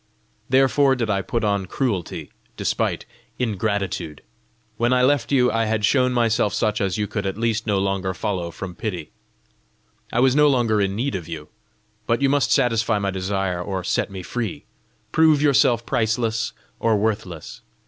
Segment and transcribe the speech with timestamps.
[0.49, 3.05] Therefore did I put on cruelty, despite,
[3.37, 4.23] ingratitude.
[4.77, 7.77] When I left you, I had shown myself such as you could at least no
[7.77, 9.11] longer follow from pity:
[10.11, 11.49] I was no longer in need of you!
[12.07, 14.65] But you must satisfy my desire or set me free
[15.11, 17.61] prove yourself priceless or worthless!